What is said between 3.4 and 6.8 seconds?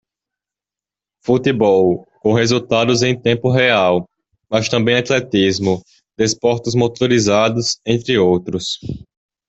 real, mas também atletismo, desportos